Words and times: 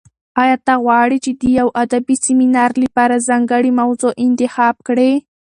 ایا 0.41 0.55
ته 0.65 0.73
غواړې 0.83 1.17
د 1.41 1.43
یو 1.59 1.67
ادبي 1.83 2.15
سیمینار 2.25 2.71
لپاره 2.83 3.23
ځانګړې 3.29 3.71
موضوع 3.81 4.11
انتخاب 4.25 4.75
کړې؟ 4.87 5.11